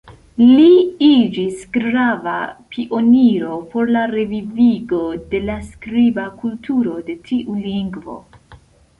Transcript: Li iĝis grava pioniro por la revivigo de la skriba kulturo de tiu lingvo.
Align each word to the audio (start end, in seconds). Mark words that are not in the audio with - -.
Li 0.41 0.69
iĝis 1.07 1.57
grava 1.73 2.31
pioniro 2.75 3.57
por 3.73 3.91
la 3.95 4.01
revivigo 4.13 5.01
de 5.33 5.41
la 5.51 5.57
skriba 5.67 6.25
kulturo 6.45 6.95
de 7.11 7.17
tiu 7.29 7.59
lingvo. 7.67 8.17